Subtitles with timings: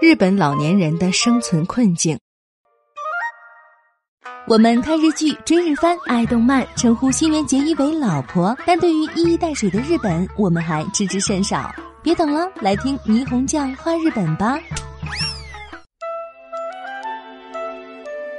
[0.00, 2.18] 日本老年人的生存困境。
[4.48, 11.70] 我们看日剧、追日番、爱动漫，称呼新垣结衣为老婆，但对于一衣带水的日本，我们还知之甚少。
[12.02, 14.58] 别等了，来听霓虹酱画日本吧。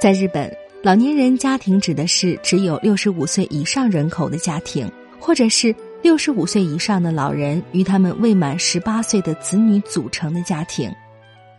[0.00, 0.52] 在日本，
[0.82, 4.90] 老年人家庭指的是只有六十五岁以上人口的家庭，
[5.20, 5.72] 或者是
[6.02, 10.92] 六十五岁以上的老人与他们未满十八岁的子女组成的家庭。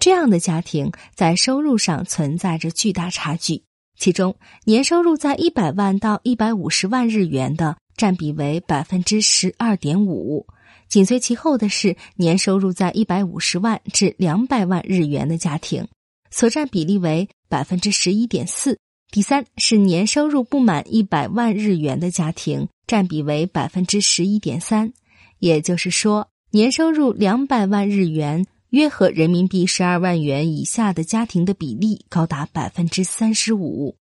[0.04, 3.64] 这样的家庭在收入上存在着巨大差距，
[3.98, 10.46] 其中年收入在一百万到一百五十万日元的占比为百分之十二点五，
[10.90, 15.88] 紧随其后的是年收入在一百五十万至两百万日元的家庭，
[16.30, 18.78] 所占比例为百分之十一点四。
[19.10, 24.92] 第三是年收入不满一百万日元的家庭，占比为百分之十一点三。
[25.40, 28.46] 也就是说，年收入两百万日元。
[28.74, 33.96] 约合人民币十二万元以下的家庭的比例高达百分之三十五，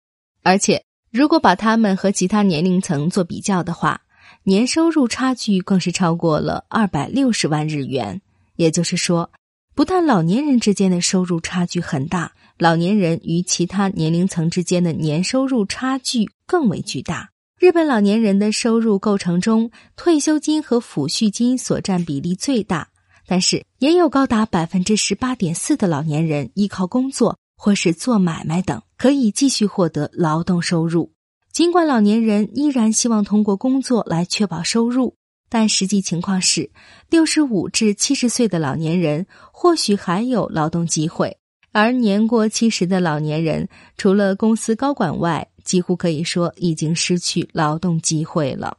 [0.42, 4.02] 而且如果把他们和其他年龄层做比较的话，
[4.42, 8.20] 年收入差距更是超过了二百六十万日元。
[8.56, 9.30] 也就是说，
[9.74, 17.30] 不但老年人之间的收入差距很大，老年人与其他年龄层之间的年收入差距更为巨大。
[17.58, 22.90] 日本老年人的收入构成中，退休金和抚恤金所占比例最大。
[23.30, 31.12] 但是，也有高达百分之十八点四的老年人依靠工作或是做买卖等，可以继续获得劳动收入。
[31.52, 35.14] 尽管老年人依然希望通过工作来确保收入，
[35.50, 36.70] 但实际情况是，
[37.10, 41.36] 六十五至七十岁的老年人或许还有劳动机会，
[41.72, 43.68] 而年过七十的老年人，
[43.98, 48.78] 除了公司高管外，几乎可以说已经失去劳动机会了。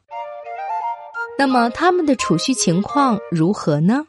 [1.37, 4.05] 那么，他们的储蓄情况如何呢？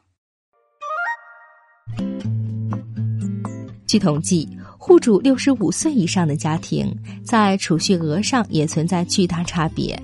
[3.90, 10.00] 据统计，户主六十五岁以上的家庭在储蓄额上也存在巨大差别。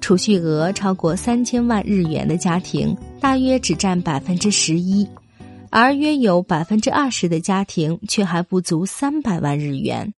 [0.00, 5.06] 储蓄额超过三千万日元的家庭，大约只占百分之十一，
[5.70, 10.12] 而约有百分之二十的家庭却还不足三百万日元。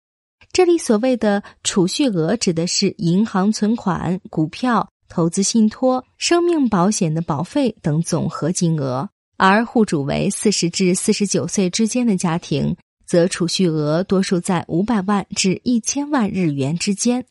[0.50, 9.10] 这里所谓的储蓄额，指的是银行存款、股票、投资信托、生命保险的保费等总和金额。
[9.36, 12.74] 而户主为四十至四十九岁之间的家庭。
[13.10, 17.26] 则储蓄额多数在五百万至一千万日元之间。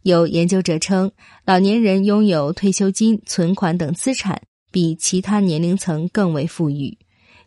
[0.00, 1.12] 有研究者称，
[1.44, 4.40] 老年人拥有退休金、存款等资产，
[4.72, 6.96] 比其他年龄层更为富裕。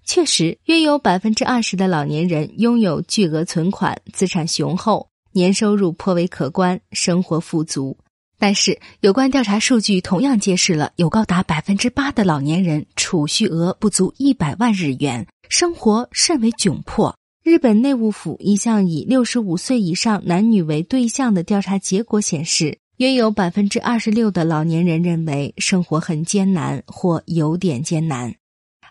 [0.06, 7.98] 确实，约有百分之二十的老年人拥有巨额存款，资产雄厚，年收入颇为可观，生活富足。
[8.38, 17.16] 但是，有关调查数据同样揭示了，有高达百分之八的老年人储蓄额不足一百万日元，生活甚为窘迫。
[17.44, 28.36] 日本内务府一项以六十五岁以上男女为对象的调查结果显示，约有百分之二十六的老年人认为生活很艰难或有点艰难。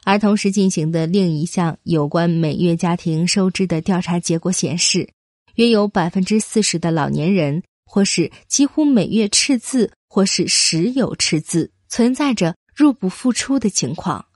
[0.03, 5.09] 而同时进行的另一项有关每月家庭收支的调查结果显示，
[5.55, 14.27] 约有百分之四十的老年人或是几乎每月赤字，或是时有赤字，存在着入不敷出的情况。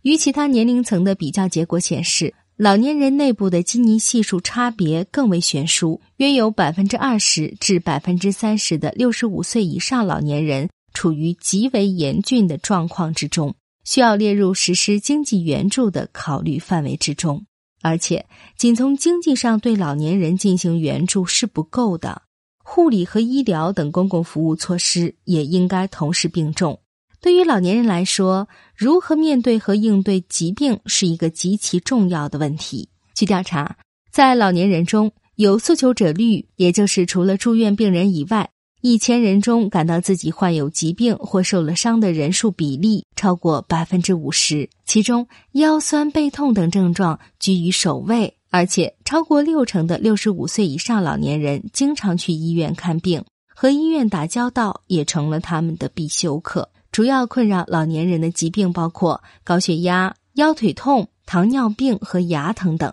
[0.00, 2.32] 与其他年龄层的比较结果显示。
[2.58, 13.54] 老年人内部的基尼系数差别更为悬殊，约有百分之二十至百分之三十的六十五岁以上老年人处于极为严峻的状况之中，
[13.84, 17.46] 需要列入实施经济援助的考虑范围之中。
[17.80, 18.26] 而且，
[18.56, 22.22] 仅从经济上对老年人进行援助是不够的，
[22.64, 26.80] 护理和医疗等公共服务措施也应该同时并重。
[27.20, 32.88] 对于老年人来说，如何面对和应对疾病是一个极其重要的问题。
[33.14, 33.76] 据调查，
[34.12, 38.48] 在老年人中有诉求者率，也就是除了住院病人以外，
[38.80, 56.70] 一千人中感到自己患有疾病或受了伤的人数比例超过百分之五十，其中腰酸背痛等症状居于首位，而且超过六成的六十五岁以上老年人经常去医院看病，和医院打交道也成了他们的必修课。
[56.90, 62.92] 主要困扰老年人的疾病包括高血压、腰腿痛、糖尿病和牙疼等。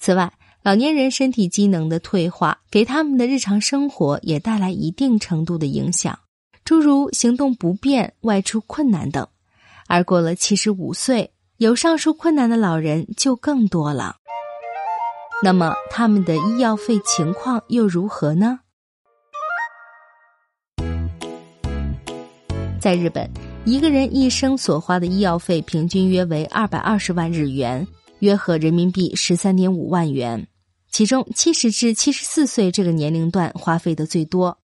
[0.00, 0.32] 此外，
[0.62, 6.18] 老年人身体机能的退化给他们的日常生活也带来一定程度的影响，
[6.64, 9.26] 诸如行动不便、外出困难等。
[9.86, 14.16] 而过了七十五岁，有上述困难的老人就更多了。
[15.42, 18.60] 那么，他们的医药费情况又如何呢？
[22.84, 23.26] 在日本，
[23.64, 27.88] 一个人一生所花的医药费平均约为二百二十万日元，
[28.18, 30.46] 约合人民币十三点五万元。
[30.90, 34.58] 其中，七十至七十四岁这个年龄段花费的最多，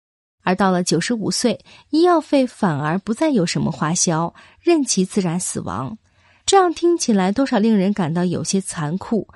[0.42, 1.60] 而到了九十五岁，
[1.90, 5.96] 医药费反而不再有什么花销，任其自然死亡。
[6.44, 9.28] 这样听起来多少令人感到有些残酷。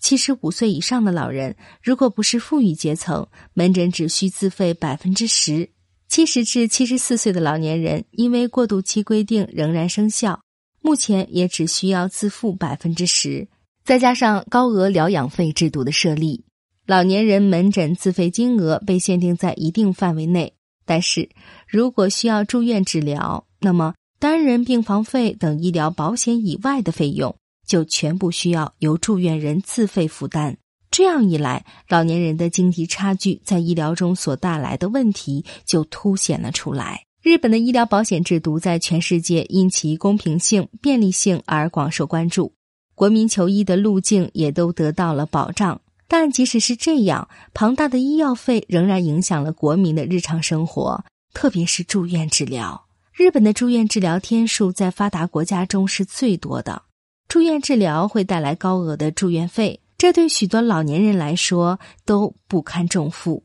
[0.00, 5.68] 七十五岁以上的老人，如果不是富裕阶层，门诊只需自费百分之十；
[6.12, 10.42] 七十至七十四岁的老年人，因为过渡期规定仍然生效，
[10.82, 13.48] 目前也只需要自付百分之十。
[13.82, 16.44] 再加上高额疗养费制度的设立，
[16.86, 20.52] 老年人门诊自费金额被限定在一定范围内。
[20.84, 21.30] 但是，
[21.66, 27.34] 如果需要住院治疗，那么单人病房费等医疗保险以外的费用
[27.66, 30.58] 就全部需要由住院人自费负担。
[30.92, 37.06] 这样一来，老年人的经济差距在医疗中所带来的问题就凸显了出来。
[37.22, 42.52] 日本的医疗保险制度在全世界因其公平性、便利性而广受关注。
[42.94, 51.02] 国民求医的路径也都得到了保障，但即使是这样，庞大的医药费仍然影响了国民的日常生活，
[51.32, 52.84] 特别是住院治疗。
[53.14, 56.82] 日本的住院治疗天数在发达国家中是最多的，
[57.28, 63.40] 住院治疗会带来高额的住院费，这对许多老年人来说都不堪重负。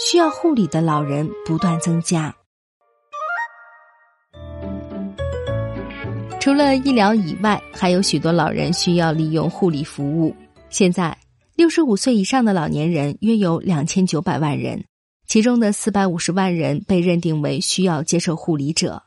[0.00, 2.34] 需要护理的老人不断增加。
[6.40, 10.34] 除了医疗以外，还有许多老人需要利用护理服务。
[10.70, 11.14] 现在，
[11.56, 14.82] 六十五岁以上的老年人约有两千九百万人，
[15.26, 19.02] 其中的四百五十万人被认定为需要接受护理者。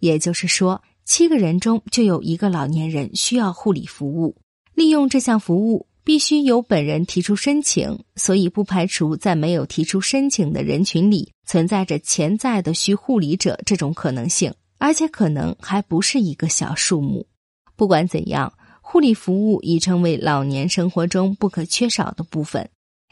[0.00, 4.36] 也就是说，七个人中就有一个老年人需要护理服务。
[4.74, 14.52] 利用这项服务，必须由本人提出申请，所以不排除在没有提出申请的人群里存在着潜在的需护理者这种可能性。
[14.78, 17.24] 而且可能还不是一个小数目。
[17.76, 22.68] 不管怎样，护理服务已成为老年生活中不可缺少的部分。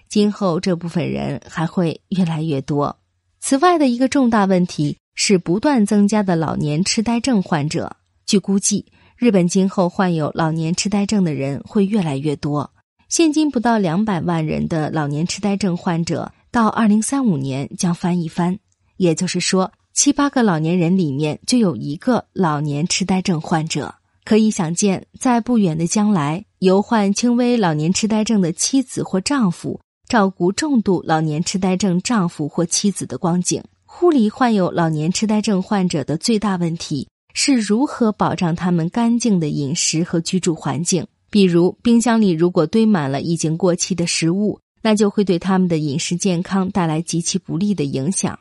[0.09, 2.99] 今后这部分人还会越来越多。
[3.39, 7.97] 此外的一个重大问题是不断增加的老年痴呆症患者。
[8.27, 8.85] 据估计，
[9.21, 12.71] 日本今后患有老年痴呆症的人会越来越多。
[13.11, 18.59] 现今不到两百万人的老年痴呆症患者，到二零三五年将翻一番。
[18.97, 19.71] 也就是说。
[19.93, 23.95] 七八个老年人里面就有一个老年痴呆症患者，
[24.25, 29.79] 可以想见，在不远的将来，由患轻微老年痴呆症的妻子或丈夫
[30.09, 33.63] 照顾重度老年痴呆症丈夫或妻子的光景。
[33.85, 41.07] 护理患有老年痴呆症患者的最大问题是如何保障他们干净的饮食和居住环境。
[41.31, 48.39] 比如，冰箱里如果堆满了已经过期的食物，那就会对他们的饮食健康带来极其不利的影响。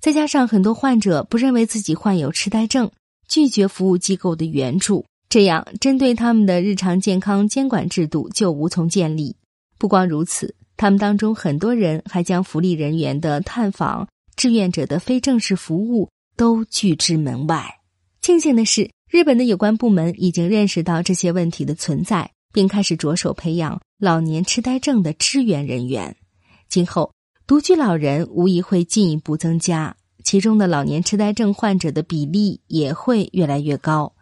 [0.00, 2.90] 再加上很多患者不认为自己患有痴呆症，
[3.26, 9.34] 拒绝服务机构的援助，这样针对他们的日常健康监管制度就无从建立。
[9.76, 14.06] 不光如此，他们当中很多人还将福利人员的探访、
[14.36, 17.77] 志愿者的非正式服务都拒之门外。
[18.28, 26.14] 庆幸的是，日本的有关部门已经认识到这些问题的存在，并开始着手培养老年痴呆症的支援人员。
[26.68, 27.10] 今后。
[27.46, 34.12] 独居老人无疑会进一步增加，其中的老年痴呆症患者的比例也会越来越高。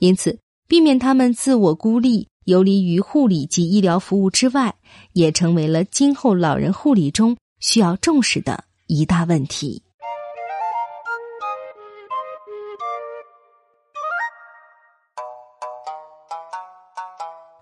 [0.00, 4.74] 因此，避免他们自我孤立、游离于护理及医疗服务之外，
[5.12, 9.83] 也成为了今后老人护理中需要重视的一大问题。